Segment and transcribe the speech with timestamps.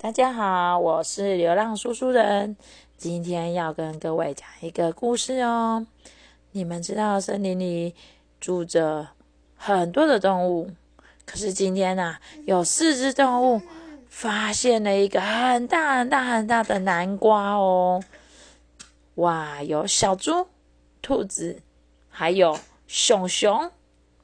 [0.00, 2.56] 大家好，我是流浪叔叔人，
[2.96, 5.88] 今天要跟各位讲一个故事哦。
[6.52, 7.96] 你们知道森林里
[8.38, 9.08] 住着
[9.56, 10.70] 很多的动物，
[11.26, 13.60] 可是今天呢，有四只动物
[14.08, 18.00] 发现了一个很大很大很大的南瓜哦。
[19.16, 20.46] 哇，有小猪、
[21.02, 21.60] 兔子，
[22.08, 22.56] 还有
[22.86, 23.72] 熊熊，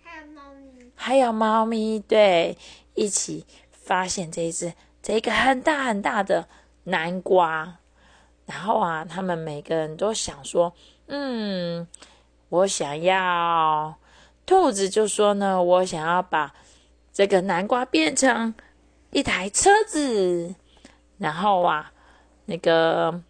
[0.04, 2.56] 还有猫咪，还有猫咪，对，
[2.94, 4.72] 一起发现这一只
[5.04, 6.48] 这个很大很大的
[6.84, 7.76] 南瓜。
[8.46, 10.74] 然后啊，他们每个人都想说，
[11.06, 11.86] 嗯，
[12.48, 13.96] 我想要。
[14.46, 16.54] 兔子就说呢，我想要把
[17.10, 18.54] 这个南瓜变成
[19.10, 20.54] 一台车子。
[21.16, 21.92] 然后啊，
[22.44, 23.22] 那个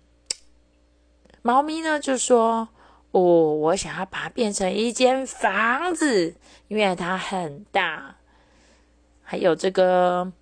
[1.42, 2.68] 猫咪呢就说，
[3.12, 6.34] 哦，我想要把它变成一间房子，
[6.66, 8.16] 因为它很大。
[9.22, 10.32] 还有这个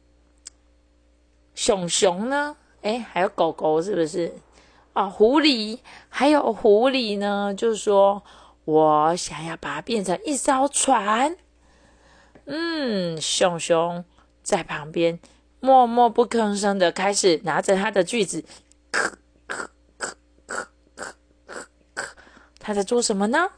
[1.62, 4.34] 熊熊呢，哎，还有狗狗是不是？
[4.94, 8.24] 啊，狐狸，还有狐狸呢，就说
[8.64, 11.36] 我想要把它变成一艘船。
[12.46, 14.04] 嗯，熊熊
[14.42, 15.20] 在旁边
[15.60, 18.44] 默默不吭声的开始拿着他的锯子，
[18.90, 19.12] 咳
[19.46, 20.16] 咳咳
[20.48, 20.66] 咳
[20.96, 21.06] 咳
[21.46, 21.54] 咳
[21.94, 22.06] 咳，
[22.58, 23.50] 他在做什么呢？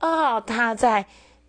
[0.00, 1.04] 哦，他在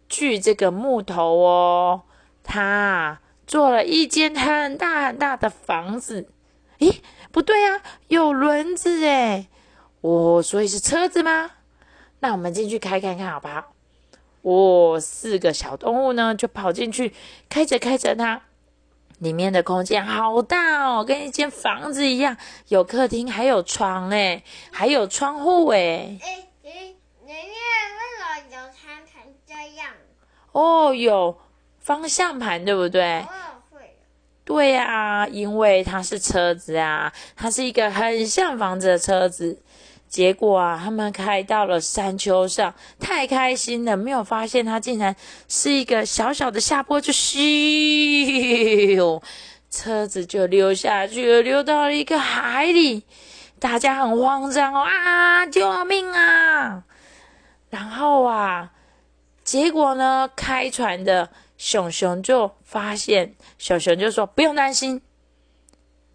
[0.10, 2.02] 锯这个木头哦，
[2.44, 3.22] 他
[3.54, 6.28] 做了一间很大很大的房子。
[6.80, 7.02] 咦，
[7.32, 9.48] 不对啊，有轮子诶，
[10.02, 11.52] 哦，所以是车子吗？
[12.22, 13.76] 那我们进去开看看好不好？
[14.42, 17.14] 哦，四个小动物呢就跑进去，
[17.48, 18.42] 开着开着它。
[19.20, 22.36] 里面的空间好大哦，跟一间房子一样，
[22.70, 26.18] 有客厅，还有床诶，还有窗户诶。
[26.24, 26.72] 哎哎，
[27.28, 29.92] 爷爷为什么有餐成这样？
[30.54, 31.38] 哦，有
[31.78, 33.24] 方向盘，对不对？
[34.46, 39.60] 对呀、因为它是车子啊，它是一个很像房子的车子。
[40.10, 45.16] 结果啊，他们开到了山丘上，太开心了，没有发现它竟然
[45.48, 49.20] 是一个小小的下坡，就咻，
[49.72, 53.04] 车子就溜下去了，溜到了一个海里。
[53.60, 56.84] 大家很慌张哦，啊，救命啊！
[57.72, 58.70] 然后啊，
[59.44, 61.30] 结果呢，开船的
[61.66, 65.02] 熊熊就发现，熊熊就说：“不用担心，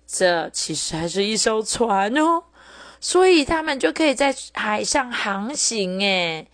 [0.07, 2.45] 这其实还是一艘船哦，
[3.01, 6.47] 所以他们就可以在海上航行。”诶，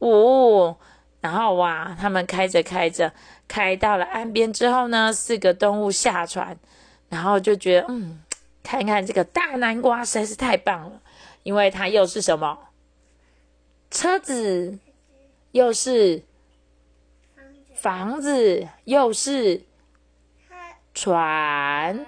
[0.00, 0.76] 哦，
[1.20, 3.12] 然后哇，他们开着开着，
[3.46, 6.58] 开到了岸边之后呢，四个动物下船，
[7.10, 8.24] 然后就觉得，嗯，
[8.64, 11.00] 看看这个大南瓜实在是太棒了，
[11.44, 12.58] 因为它又是什么
[13.88, 14.76] 车子，
[15.52, 16.24] 又是。
[17.74, 19.62] 房子又是
[20.94, 22.06] 船，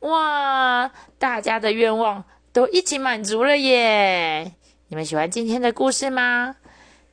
[0.00, 0.90] 哇！
[1.18, 4.52] 大家的愿望都一起满足了耶！
[4.88, 6.56] 你们喜欢今天的故事吗？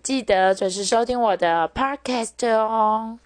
[0.04, 3.20] 记得准时收听我的 podcast 哦。